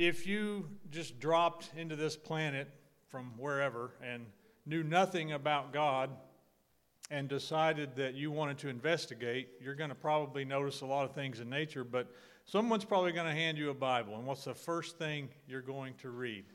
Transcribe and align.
if 0.00 0.26
you 0.26 0.66
just 0.90 1.20
dropped 1.20 1.70
into 1.76 1.94
this 1.94 2.16
planet 2.16 2.66
from 3.08 3.32
wherever 3.36 3.90
and 4.02 4.24
knew 4.64 4.82
nothing 4.82 5.32
about 5.32 5.74
God 5.74 6.08
and 7.10 7.28
decided 7.28 7.96
that 7.96 8.14
you 8.14 8.30
wanted 8.30 8.56
to 8.58 8.68
investigate, 8.68 9.48
you're 9.60 9.74
going 9.74 9.90
to 9.90 9.94
probably 9.94 10.42
notice 10.42 10.80
a 10.80 10.86
lot 10.86 11.04
of 11.04 11.14
things 11.14 11.40
in 11.40 11.50
nature, 11.50 11.84
but 11.84 12.10
someone's 12.46 12.84
probably 12.84 13.12
going 13.12 13.26
to 13.26 13.34
hand 13.34 13.58
you 13.58 13.68
a 13.68 13.74
Bible. 13.74 14.14
And 14.14 14.24
what's 14.24 14.44
the 14.44 14.54
first 14.54 14.96
thing 14.96 15.28
you're 15.46 15.60
going 15.60 15.92
to 16.00 16.08
read? 16.08 16.46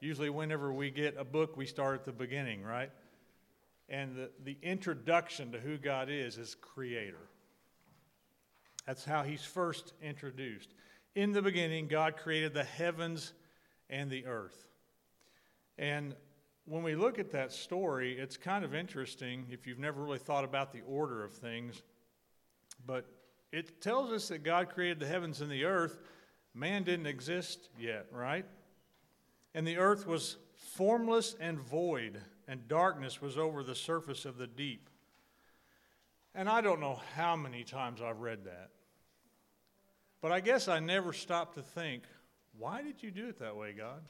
Usually, 0.00 0.28
whenever 0.28 0.70
we 0.70 0.90
get 0.90 1.16
a 1.16 1.24
book, 1.24 1.56
we 1.56 1.64
start 1.64 1.94
at 1.94 2.04
the 2.04 2.12
beginning, 2.12 2.62
right? 2.62 2.90
And 3.88 4.14
the, 4.14 4.30
the 4.44 4.58
introduction 4.62 5.52
to 5.52 5.58
who 5.58 5.78
God 5.78 6.10
is 6.10 6.36
is 6.36 6.54
creator. 6.54 7.30
That's 8.86 9.06
how 9.06 9.22
he's 9.22 9.42
first 9.42 9.94
introduced. 10.02 10.74
In 11.14 11.32
the 11.32 11.42
beginning, 11.42 11.86
God 11.86 12.16
created 12.16 12.54
the 12.54 12.64
heavens 12.64 13.32
and 13.88 14.10
the 14.10 14.26
earth. 14.26 14.66
And 15.78 16.14
when 16.66 16.82
we 16.82 16.94
look 16.94 17.18
at 17.18 17.30
that 17.32 17.52
story, 17.52 18.18
it's 18.18 18.36
kind 18.36 18.64
of 18.64 18.74
interesting 18.74 19.46
if 19.50 19.66
you've 19.66 19.78
never 19.78 20.02
really 20.02 20.18
thought 20.18 20.44
about 20.44 20.72
the 20.72 20.80
order 20.86 21.22
of 21.22 21.32
things. 21.32 21.82
But 22.86 23.06
it 23.52 23.80
tells 23.80 24.10
us 24.10 24.28
that 24.28 24.42
God 24.42 24.70
created 24.70 24.98
the 24.98 25.06
heavens 25.06 25.40
and 25.40 25.50
the 25.50 25.64
earth. 25.64 26.00
Man 26.54 26.82
didn't 26.82 27.06
exist 27.06 27.68
yet, 27.78 28.06
right? 28.10 28.46
And 29.54 29.66
the 29.66 29.78
earth 29.78 30.06
was 30.06 30.38
formless 30.56 31.36
and 31.38 31.60
void, 31.60 32.20
and 32.48 32.66
darkness 32.66 33.20
was 33.20 33.38
over 33.38 33.62
the 33.62 33.74
surface 33.74 34.24
of 34.24 34.38
the 34.38 34.46
deep. 34.46 34.88
And 36.34 36.48
I 36.48 36.60
don't 36.60 36.80
know 36.80 37.00
how 37.14 37.36
many 37.36 37.62
times 37.62 38.00
I've 38.02 38.20
read 38.20 38.44
that. 38.44 38.70
But 40.24 40.32
I 40.32 40.40
guess 40.40 40.68
I 40.68 40.78
never 40.78 41.12
stopped 41.12 41.56
to 41.56 41.62
think, 41.62 42.04
why 42.58 42.80
did 42.80 43.02
you 43.02 43.10
do 43.10 43.28
it 43.28 43.40
that 43.40 43.56
way, 43.56 43.74
God? 43.74 44.00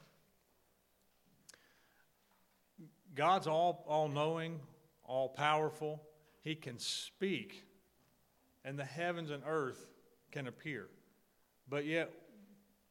God's 3.13 3.47
all, 3.47 3.83
all 3.85 4.07
knowing, 4.07 4.61
all 5.03 5.27
powerful. 5.27 6.01
He 6.41 6.55
can 6.55 6.79
speak, 6.79 7.65
and 8.63 8.79
the 8.79 8.85
heavens 8.85 9.29
and 9.29 9.43
earth 9.45 9.89
can 10.31 10.47
appear. 10.47 10.87
But 11.67 11.85
yet, 11.85 12.13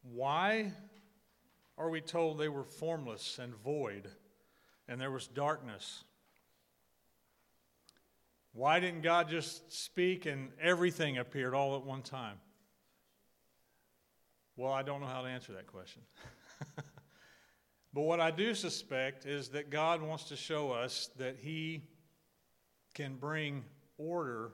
why 0.03 0.73
are 1.79 1.89
we 1.89 2.03
told 2.03 2.37
they 2.37 2.51
were 2.51 2.63
formless 2.63 3.39
and 3.39 3.55
void, 3.55 4.07
and 4.87 5.01
there 5.01 5.11
was 5.11 5.29
darkness? 5.29 6.05
Why 8.53 8.81
didn't 8.81 9.01
God 9.01 9.31
just 9.31 9.73
speak 9.73 10.27
and 10.27 10.51
everything 10.61 11.17
appeared 11.17 11.55
all 11.55 11.75
at 11.75 11.87
one 11.87 12.03
time? 12.03 12.37
Well, 14.57 14.73
I 14.73 14.83
don't 14.83 15.01
know 15.01 15.07
how 15.07 15.23
to 15.23 15.29
answer 15.29 15.53
that 15.53 15.67
question. 15.67 16.03
But 17.95 18.03
what 18.03 18.19
I 18.19 18.33
do 18.33 18.57
suspect 18.57 19.25
is 19.25 19.51
that 19.51 19.71
God 19.71 20.03
wants 20.03 20.25
to 20.25 20.37
show 20.37 20.73
us 20.73 21.11
that 21.17 21.37
He 21.41 21.85
can 22.93 23.15
bring 23.15 23.63
order 23.99 24.51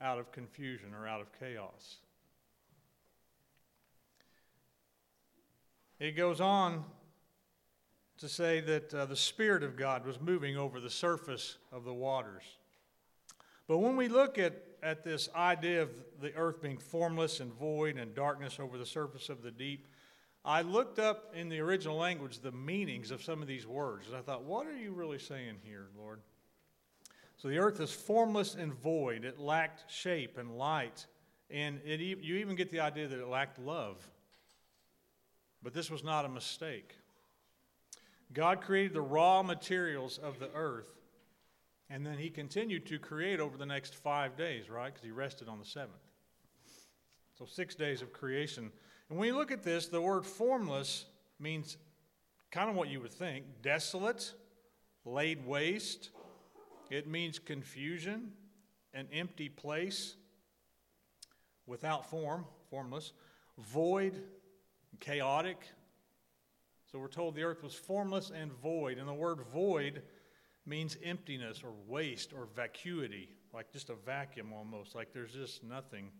out 0.00 0.20
of 0.20 0.30
confusion 0.30 0.94
or 0.94 1.06
out 1.06 1.20
of 1.20 1.26
chaos. 1.40 1.96
It 5.98 6.12
goes 6.12 6.40
on 6.40 6.84
to 8.18 8.28
say 8.28 8.60
that 8.60 8.94
uh, 8.94 9.06
the 9.06 9.16
Spirit 9.16 9.64
of 9.64 9.76
God 9.76 10.06
was 10.06 10.20
moving 10.20 10.56
over 10.56 10.78
the 10.78 10.90
surface 10.90 11.56
of 11.72 11.82
the 11.84 11.92
waters. 11.92 12.44
But 13.66 13.78
when 13.78 13.96
we 13.96 14.06
look 14.06 14.38
at, 14.38 14.73
at 14.84 15.02
this 15.02 15.28
idea 15.34 15.82
of 15.82 15.90
the 16.20 16.32
earth 16.34 16.60
being 16.60 16.76
formless 16.76 17.40
and 17.40 17.52
void 17.52 17.96
and 17.96 18.14
darkness 18.14 18.60
over 18.60 18.76
the 18.76 18.86
surface 18.86 19.30
of 19.30 19.42
the 19.42 19.50
deep, 19.50 19.88
I 20.44 20.60
looked 20.60 20.98
up 20.98 21.32
in 21.34 21.48
the 21.48 21.58
original 21.60 21.96
language 21.96 22.40
the 22.40 22.52
meanings 22.52 23.10
of 23.10 23.22
some 23.22 23.40
of 23.40 23.48
these 23.48 23.66
words. 23.66 24.08
And 24.08 24.16
I 24.16 24.20
thought, 24.20 24.44
what 24.44 24.66
are 24.66 24.76
you 24.76 24.92
really 24.92 25.18
saying 25.18 25.56
here, 25.64 25.86
Lord? 25.98 26.20
So 27.38 27.48
the 27.48 27.58
earth 27.58 27.80
is 27.80 27.90
formless 27.90 28.54
and 28.54 28.74
void. 28.74 29.24
It 29.24 29.38
lacked 29.40 29.90
shape 29.90 30.36
and 30.36 30.58
light. 30.58 31.06
And 31.50 31.80
it, 31.84 32.00
you 32.00 32.36
even 32.36 32.54
get 32.54 32.70
the 32.70 32.80
idea 32.80 33.08
that 33.08 33.18
it 33.18 33.26
lacked 33.26 33.58
love. 33.58 33.96
But 35.62 35.72
this 35.72 35.90
was 35.90 36.04
not 36.04 36.26
a 36.26 36.28
mistake. 36.28 36.94
God 38.34 38.60
created 38.60 38.92
the 38.92 39.00
raw 39.00 39.42
materials 39.42 40.18
of 40.18 40.38
the 40.38 40.50
earth. 40.54 40.88
And 41.94 42.04
then 42.04 42.18
he 42.18 42.28
continued 42.28 42.86
to 42.86 42.98
create 42.98 43.38
over 43.38 43.56
the 43.56 43.64
next 43.64 43.94
five 43.94 44.36
days, 44.36 44.68
right? 44.68 44.92
Because 44.92 45.04
he 45.04 45.12
rested 45.12 45.48
on 45.48 45.60
the 45.60 45.64
seventh. 45.64 45.92
So 47.38 47.44
six 47.44 47.76
days 47.76 48.02
of 48.02 48.12
creation. 48.12 48.72
And 49.08 49.16
when 49.16 49.28
you 49.28 49.36
look 49.36 49.52
at 49.52 49.62
this, 49.62 49.86
the 49.86 50.00
word 50.00 50.26
formless 50.26 51.04
means 51.38 51.76
kind 52.50 52.68
of 52.68 52.74
what 52.74 52.88
you 52.88 53.00
would 53.00 53.12
think 53.12 53.44
desolate, 53.62 54.34
laid 55.04 55.46
waste. 55.46 56.10
It 56.90 57.06
means 57.06 57.38
confusion, 57.38 58.32
an 58.92 59.06
empty 59.12 59.48
place, 59.48 60.16
without 61.64 62.10
form, 62.10 62.44
formless, 62.70 63.12
void, 63.56 64.20
chaotic. 64.98 65.62
So 66.90 66.98
we're 66.98 67.06
told 67.06 67.36
the 67.36 67.44
earth 67.44 67.62
was 67.62 67.76
formless 67.76 68.32
and 68.34 68.52
void. 68.52 68.98
And 68.98 69.06
the 69.06 69.14
word 69.14 69.38
void 69.52 70.02
means 70.66 70.96
emptiness 71.04 71.62
or 71.62 71.72
waste 71.86 72.32
or 72.32 72.48
vacuity, 72.54 73.28
like 73.52 73.72
just 73.72 73.90
a 73.90 73.94
vacuum 73.94 74.52
almost, 74.52 74.94
like 74.94 75.12
there's 75.12 75.32
just 75.32 75.62
nothing. 75.62 76.10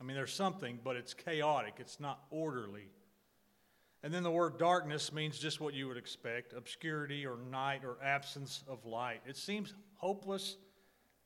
I 0.00 0.04
mean, 0.04 0.16
there's 0.16 0.32
something, 0.32 0.78
but 0.82 0.96
it's 0.96 1.14
chaotic, 1.14 1.74
it's 1.78 2.00
not 2.00 2.24
orderly. 2.30 2.88
And 4.02 4.12
then 4.12 4.24
the 4.24 4.30
word 4.30 4.58
darkness 4.58 5.12
means 5.12 5.38
just 5.38 5.60
what 5.60 5.74
you 5.74 5.86
would 5.86 5.96
expect 5.96 6.54
obscurity 6.54 7.24
or 7.24 7.36
night 7.50 7.82
or 7.84 7.96
absence 8.02 8.64
of 8.66 8.84
light. 8.84 9.20
It 9.26 9.36
seems 9.36 9.74
hopeless 9.94 10.56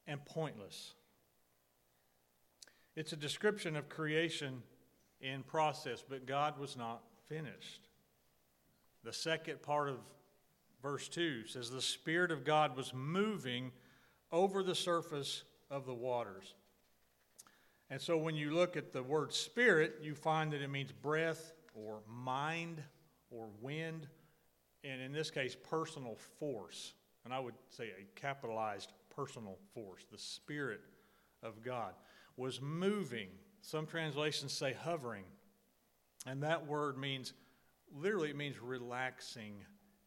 and 0.07 0.23
pointless. 0.27 0.95
It's 2.95 3.13
a 3.13 3.17
description 3.17 3.77
of 3.77 3.89
creation 3.89 4.63
in 5.21 5.43
process, 5.43 6.05
but 6.07 6.27
God 6.27 6.59
was 6.59 6.77
not 6.77 7.03
finished. 7.29 7.89
The 9.05 9.13
second 9.13 9.63
part 9.63 9.89
of 9.89 9.97
verse 10.87 11.09
2 11.09 11.49
says, 11.49 11.69
The 11.69 11.83
Spirit 11.83 12.31
of 12.31 12.45
God 12.45 12.77
was 12.77 12.95
moving 12.95 13.73
over 14.31 14.63
the 14.63 14.75
surface 14.75 15.43
of 15.69 15.85
the 15.85 15.93
waters. 15.93 16.55
And 17.91 18.01
so 18.01 18.17
when 18.17 18.37
you 18.37 18.55
look 18.55 18.77
at 18.77 18.93
the 18.93 19.03
word 19.03 19.33
spirit, 19.33 19.97
you 20.01 20.15
find 20.15 20.53
that 20.53 20.63
it 20.63 20.71
means 20.71 20.93
breath 20.93 21.55
or 21.75 22.03
mind 22.09 22.85
or 23.33 23.49
wind, 23.61 24.07
and 24.85 25.03
in 25.03 25.11
this 25.11 25.29
case, 25.29 25.57
personal 25.57 26.15
force. 26.39 26.95
And 27.25 27.35
I 27.35 27.41
would 27.41 27.55
say 27.69 27.87
a 27.89 28.21
capitalized 28.21 28.93
personal 29.11 29.59
force. 29.75 30.07
The 30.13 30.19
Spirit 30.19 30.83
of 31.43 31.65
God 31.65 31.95
was 32.37 32.61
moving. 32.61 33.31
Some 33.61 33.87
translations 33.87 34.53
say 34.53 34.73
hovering. 34.73 35.25
And 36.27 36.45
that 36.45 36.65
word 36.65 36.97
means, 36.97 37.33
literally, 37.93 38.31
it 38.31 38.37
means 38.37 38.61
relaxing, 38.61 39.65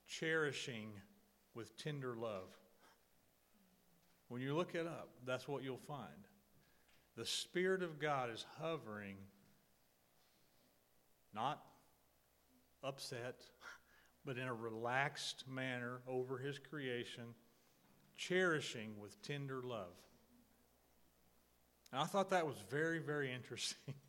cherishing 0.09 0.89
with 1.53 1.77
tender 1.77 2.15
love. 2.15 2.49
When 4.27 4.41
you 4.41 4.55
look 4.55 4.75
it 4.75 4.85
up, 4.85 5.09
that's 5.25 5.47
what 5.47 5.63
you'll 5.63 5.77
find 5.77 6.27
the 7.15 7.25
Spirit 7.25 7.83
of 7.83 7.99
God 7.99 8.29
is 8.31 8.45
hovering, 8.61 9.17
not 11.35 11.61
upset, 12.81 13.41
but 14.25 14.37
in 14.37 14.47
a 14.47 14.53
relaxed 14.53 15.43
manner 15.45 15.99
over 16.07 16.37
his 16.37 16.57
creation, 16.59 17.25
cherishing 18.15 18.91
with 19.01 19.21
tender 19.21 19.61
love. 19.61 19.97
And 21.91 21.99
I 22.01 22.05
thought 22.05 22.29
that 22.29 22.47
was 22.47 22.55
very, 22.69 22.99
very 22.99 23.33
interesting. 23.33 23.95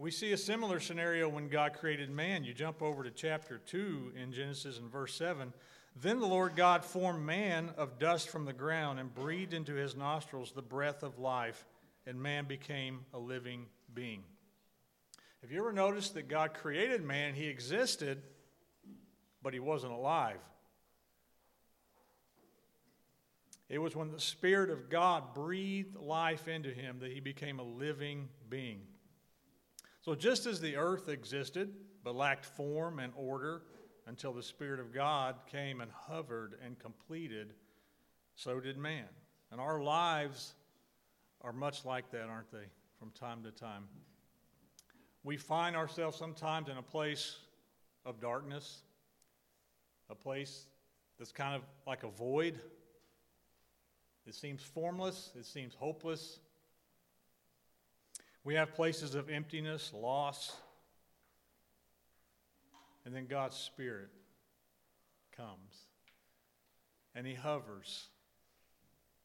we 0.00 0.10
see 0.10 0.32
a 0.32 0.36
similar 0.38 0.80
scenario 0.80 1.28
when 1.28 1.48
God 1.48 1.74
created 1.74 2.08
man. 2.08 2.42
You 2.42 2.54
jump 2.54 2.80
over 2.80 3.04
to 3.04 3.10
chapter 3.10 3.58
2 3.58 4.12
in 4.16 4.32
Genesis 4.32 4.78
and 4.78 4.90
verse 4.90 5.14
7. 5.14 5.52
Then 5.94 6.20
the 6.20 6.26
Lord 6.26 6.56
God 6.56 6.86
formed 6.86 7.22
man 7.22 7.70
of 7.76 7.98
dust 7.98 8.30
from 8.30 8.46
the 8.46 8.54
ground 8.54 8.98
and 8.98 9.14
breathed 9.14 9.52
into 9.52 9.74
his 9.74 9.94
nostrils 9.94 10.52
the 10.52 10.62
breath 10.62 11.02
of 11.02 11.18
life, 11.18 11.66
and 12.06 12.18
man 12.18 12.46
became 12.46 13.00
a 13.12 13.18
living 13.18 13.66
being. 13.92 14.22
Have 15.42 15.52
you 15.52 15.58
ever 15.58 15.72
noticed 15.72 16.14
that 16.14 16.28
God 16.28 16.54
created 16.54 17.02
man? 17.02 17.34
He 17.34 17.48
existed, 17.48 18.22
but 19.42 19.52
he 19.52 19.60
wasn't 19.60 19.92
alive. 19.92 20.40
It 23.68 23.78
was 23.78 23.94
when 23.94 24.12
the 24.12 24.20
Spirit 24.20 24.70
of 24.70 24.88
God 24.88 25.34
breathed 25.34 25.94
life 25.96 26.48
into 26.48 26.70
him 26.70 27.00
that 27.00 27.12
he 27.12 27.20
became 27.20 27.58
a 27.58 27.64
living 27.64 28.30
being. 28.48 28.80
So, 30.00 30.14
just 30.14 30.46
as 30.46 30.60
the 30.60 30.76
earth 30.76 31.08
existed 31.08 31.74
but 32.02 32.14
lacked 32.14 32.46
form 32.46 32.98
and 32.98 33.12
order, 33.16 33.62
until 34.10 34.32
the 34.32 34.42
Spirit 34.42 34.80
of 34.80 34.92
God 34.92 35.36
came 35.46 35.80
and 35.80 35.90
hovered 35.92 36.54
and 36.64 36.76
completed, 36.78 37.54
so 38.34 38.58
did 38.58 38.76
man. 38.76 39.06
And 39.52 39.60
our 39.60 39.80
lives 39.80 40.54
are 41.42 41.52
much 41.52 41.84
like 41.84 42.10
that, 42.10 42.24
aren't 42.24 42.50
they, 42.50 42.66
from 42.98 43.10
time 43.12 43.44
to 43.44 43.52
time? 43.52 43.84
We 45.22 45.36
find 45.36 45.76
ourselves 45.76 46.16
sometimes 46.16 46.68
in 46.68 46.76
a 46.76 46.82
place 46.82 47.36
of 48.04 48.20
darkness, 48.20 48.82
a 50.08 50.14
place 50.16 50.66
that's 51.18 51.30
kind 51.30 51.54
of 51.54 51.62
like 51.86 52.02
a 52.02 52.10
void. 52.10 52.58
It 54.26 54.34
seems 54.34 54.60
formless, 54.60 55.30
it 55.38 55.46
seems 55.46 55.74
hopeless. 55.74 56.40
We 58.44 58.54
have 58.54 58.74
places 58.74 59.14
of 59.14 59.28
emptiness, 59.28 59.92
loss, 59.94 60.56
and 63.04 63.14
then 63.14 63.26
God's 63.26 63.56
Spirit 63.56 64.08
comes 65.36 65.86
and 67.14 67.26
He 67.26 67.34
hovers 67.34 68.08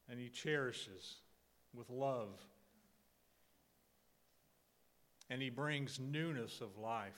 and 0.09 0.19
He 0.19 0.29
cherishes 0.29 1.17
with 1.73 1.89
love 1.89 2.39
and 5.29 5.41
He 5.41 5.50
brings 5.50 6.00
newness 6.00 6.62
of 6.62 6.77
life. 6.77 7.13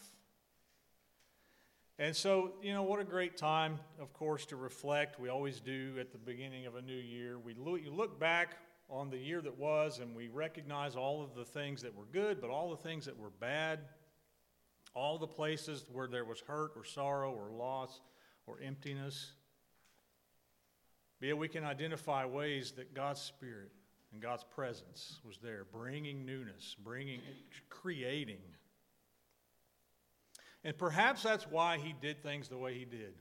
And 2.00 2.16
so, 2.16 2.54
you 2.62 2.74
know, 2.74 2.84
what 2.84 3.00
a 3.00 3.04
great 3.04 3.38
time, 3.38 3.80
of 4.00 4.14
course, 4.14 4.46
to 4.48 4.56
reflect. 4.56 5.20
We 5.20 5.30
always 5.30 5.60
do 5.60 5.96
at 6.00 6.12
the 6.12 6.20
beginning 6.20 6.68
of 6.68 6.76
a 6.76 6.82
new 6.82 6.94
year. 6.94 7.40
We 7.40 7.56
look, 7.56 7.84
you 7.84 7.92
look 7.92 8.20
back 8.20 8.58
on 8.90 9.10
the 9.10 9.18
year 9.18 9.42
that 9.42 9.58
was, 9.58 10.00
and 10.00 10.16
we 10.16 10.28
recognize 10.28 10.96
all 10.96 11.24
of 11.24 11.36
the 11.36 11.46
things 11.46 11.82
that 11.82 11.96
were 11.96 12.06
good, 12.12 12.40
but 12.40 12.50
all 12.50 12.70
the 12.70 12.78
things 12.78 13.06
that 13.06 13.18
were 13.18 13.30
bad, 13.30 13.80
all 14.94 15.18
the 15.18 15.28
places 15.28 15.86
where 15.92 16.08
there 16.08 16.26
was 16.26 16.40
hurt 16.42 16.72
or 16.76 16.84
sorrow 16.84 17.32
or 17.32 17.52
loss 17.52 18.02
or 18.46 18.60
emptiness. 18.62 19.34
Be 21.20 21.30
it 21.30 21.38
we 21.38 21.48
can 21.48 21.64
identify 21.64 22.26
ways 22.26 22.72
that 22.74 22.94
God's 22.94 23.22
Spirit 23.22 23.72
and 24.14 24.22
God's 24.22 24.44
presence 24.44 25.20
was 25.26 25.38
there, 25.40 25.66
bringing 25.72 26.26
newness, 26.26 26.76
bringing, 26.84 27.20
creating 27.70 28.38
and 30.68 30.78
perhaps 30.78 31.24
that's 31.24 31.48
why 31.48 31.78
he 31.78 31.94
did 32.02 32.22
things 32.22 32.50
the 32.50 32.58
way 32.58 32.78
he 32.78 32.84
did. 32.84 33.14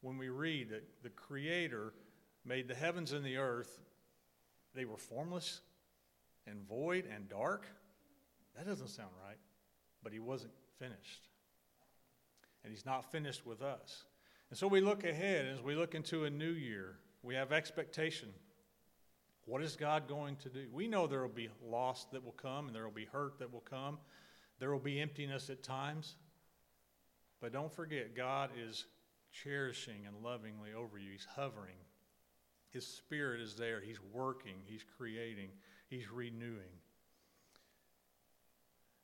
When 0.00 0.16
we 0.16 0.28
read 0.28 0.70
that 0.70 0.84
the 1.02 1.10
Creator 1.10 1.92
made 2.44 2.68
the 2.68 2.74
heavens 2.74 3.12
and 3.12 3.24
the 3.24 3.38
earth, 3.38 3.80
they 4.74 4.84
were 4.84 4.96
formless 4.96 5.60
and 6.46 6.66
void 6.68 7.06
and 7.12 7.28
dark. 7.28 7.66
That 8.56 8.66
doesn't 8.66 8.88
sound 8.88 9.10
right. 9.26 9.38
But 10.02 10.12
he 10.12 10.20
wasn't 10.20 10.52
finished. 10.78 11.28
And 12.62 12.72
he's 12.72 12.86
not 12.86 13.10
finished 13.10 13.46
with 13.46 13.62
us. 13.62 14.04
And 14.50 14.58
so 14.58 14.66
we 14.66 14.80
look 14.80 15.04
ahead 15.04 15.46
as 15.46 15.62
we 15.62 15.74
look 15.74 15.94
into 15.94 16.24
a 16.24 16.30
new 16.30 16.52
year. 16.52 16.96
We 17.22 17.34
have 17.34 17.52
expectation. 17.52 18.28
What 19.46 19.62
is 19.62 19.76
God 19.76 20.08
going 20.08 20.36
to 20.36 20.48
do? 20.48 20.66
We 20.72 20.88
know 20.88 21.06
there 21.06 21.22
will 21.22 21.28
be 21.28 21.48
loss 21.62 22.06
that 22.12 22.24
will 22.24 22.32
come 22.32 22.66
and 22.66 22.74
there 22.74 22.84
will 22.84 22.90
be 22.90 23.06
hurt 23.06 23.38
that 23.38 23.52
will 23.52 23.60
come. 23.60 23.98
There 24.58 24.70
will 24.70 24.78
be 24.78 25.00
emptiness 25.00 25.50
at 25.50 25.62
times. 25.62 26.16
But 27.40 27.52
don't 27.52 27.72
forget, 27.72 28.16
God 28.16 28.50
is 28.58 28.86
cherishing 29.32 30.06
and 30.06 30.22
lovingly 30.22 30.72
over 30.72 30.98
you. 30.98 31.12
He's 31.12 31.26
hovering. 31.36 31.76
His 32.74 32.86
Spirit 32.86 33.40
is 33.40 33.54
there. 33.54 33.80
He's 33.80 34.00
working. 34.12 34.56
He's 34.66 34.84
creating. 34.98 35.48
He's 35.88 36.10
renewing. 36.10 36.80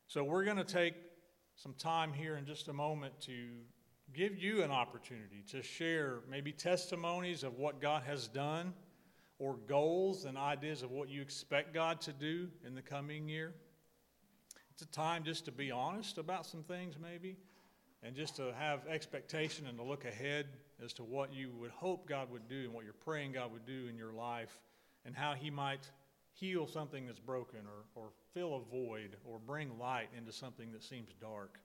So 0.06 0.22
we're 0.22 0.44
going 0.44 0.58
to 0.58 0.64
take 0.64 0.94
some 1.54 1.72
time 1.74 2.12
here 2.12 2.36
in 2.36 2.44
just 2.44 2.68
a 2.68 2.72
moment 2.72 3.18
to 3.22 3.32
give 4.12 4.36
you 4.36 4.62
an 4.62 4.70
opportunity 4.70 5.42
to 5.50 5.62
share 5.62 6.18
maybe 6.28 6.52
testimonies 6.52 7.44
of 7.44 7.58
what 7.58 7.80
God 7.80 8.02
has 8.02 8.28
done 8.28 8.74
or 9.38 9.56
goals 9.68 10.26
and 10.26 10.36
ideas 10.36 10.82
of 10.82 10.90
what 10.90 11.08
you 11.08 11.22
expect 11.22 11.72
God 11.72 12.00
to 12.02 12.12
do 12.12 12.48
in 12.66 12.74
the 12.74 12.82
coming 12.82 13.28
year. 13.28 13.54
It's 14.72 14.82
a 14.82 14.86
time 14.86 15.24
just 15.24 15.46
to 15.46 15.52
be 15.52 15.70
honest 15.70 16.18
about 16.18 16.44
some 16.44 16.64
things, 16.64 16.96
maybe 17.00 17.36
and 18.02 18.14
just 18.14 18.36
to 18.36 18.52
have 18.58 18.86
expectation 18.88 19.66
and 19.66 19.78
to 19.78 19.84
look 19.84 20.04
ahead 20.04 20.46
as 20.84 20.92
to 20.94 21.02
what 21.02 21.32
you 21.32 21.50
would 21.58 21.70
hope 21.70 22.08
God 22.08 22.30
would 22.30 22.48
do 22.48 22.64
and 22.64 22.72
what 22.72 22.84
you're 22.84 22.92
praying 22.92 23.32
God 23.32 23.52
would 23.52 23.66
do 23.66 23.86
in 23.88 23.96
your 23.96 24.12
life 24.12 24.58
and 25.04 25.14
how 25.14 25.34
He 25.34 25.50
might 25.50 25.90
heal 26.32 26.66
something 26.66 27.06
that's 27.06 27.18
broken 27.18 27.60
or, 27.66 28.02
or 28.02 28.08
fill 28.32 28.54
a 28.54 28.60
void 28.70 29.16
or 29.24 29.38
bring 29.38 29.78
light 29.78 30.08
into 30.16 30.32
something 30.32 30.72
that 30.72 30.82
seems 30.82 31.10
dark. 31.20 31.58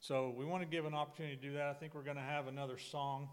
So 0.00 0.34
we 0.36 0.44
want 0.44 0.62
to 0.62 0.68
give 0.68 0.86
an 0.86 0.94
opportunity 0.94 1.36
to 1.36 1.42
do 1.42 1.52
that. 1.54 1.66
I 1.66 1.74
think 1.74 1.94
we're 1.94 2.02
going 2.02 2.16
to 2.16 2.22
have 2.22 2.46
another 2.46 2.78
song. 2.78 3.28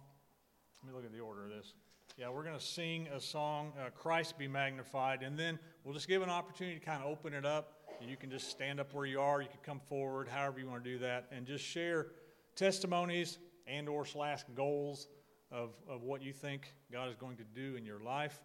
Let 0.83 0.91
me 0.91 0.95
look 0.95 1.05
at 1.05 1.13
the 1.13 1.21
order 1.21 1.45
of 1.45 1.49
this. 1.49 1.73
Yeah, 2.17 2.29
we're 2.29 2.43
going 2.43 2.57
to 2.57 2.63
sing 2.65 3.07
a 3.15 3.21
song, 3.21 3.73
uh, 3.79 3.89
Christ 3.91 4.37
Be 4.37 4.47
Magnified, 4.47 5.21
and 5.21 5.37
then 5.37 5.59
we'll 5.83 5.93
just 5.93 6.07
give 6.07 6.21
an 6.21 6.29
opportunity 6.29 6.79
to 6.79 6.85
kind 6.85 7.01
of 7.01 7.09
open 7.09 7.33
it 7.33 7.45
up 7.45 7.73
and 8.01 8.09
you 8.09 8.17
can 8.17 8.29
just 8.29 8.49
stand 8.49 8.79
up 8.79 8.93
where 8.93 9.05
you 9.05 9.19
are. 9.19 9.41
You 9.41 9.47
can 9.47 9.59
come 9.63 9.81
forward, 9.87 10.27
however 10.27 10.59
you 10.59 10.67
want 10.67 10.83
to 10.83 10.89
do 10.89 10.99
that, 10.99 11.25
and 11.31 11.45
just 11.45 11.63
share 11.63 12.07
testimonies 12.55 13.39
and 13.67 13.87
or 13.89 14.05
slash 14.05 14.43
goals 14.55 15.07
of, 15.51 15.71
of 15.89 16.03
what 16.03 16.21
you 16.21 16.33
think 16.33 16.73
God 16.91 17.09
is 17.09 17.15
going 17.15 17.37
to 17.37 17.43
do 17.43 17.75
in 17.75 17.85
your 17.85 17.99
life, 17.99 18.39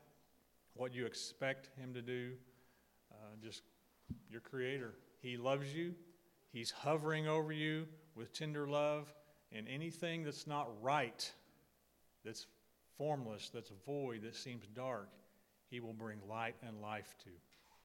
what 0.74 0.94
you 0.94 1.06
expect 1.06 1.68
Him 1.78 1.94
to 1.94 2.02
do. 2.02 2.32
Uh, 3.10 3.36
just 3.42 3.62
your 4.28 4.40
Creator. 4.40 4.94
He 5.20 5.36
loves 5.36 5.74
you. 5.74 5.94
He's 6.52 6.70
hovering 6.70 7.28
over 7.28 7.52
you 7.52 7.86
with 8.14 8.32
tender 8.32 8.66
love, 8.66 9.12
and 9.52 9.66
anything 9.68 10.22
that's 10.22 10.46
not 10.46 10.68
right, 10.82 11.30
that's 12.24 12.46
formless, 12.98 13.50
that's 13.52 13.70
void, 13.86 14.22
that 14.22 14.34
seems 14.34 14.66
dark, 14.74 15.08
He 15.70 15.80
will 15.80 15.94
bring 15.94 16.18
light 16.28 16.56
and 16.66 16.80
life 16.80 17.14
to. 17.24 17.30